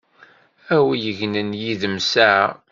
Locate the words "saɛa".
2.11-2.47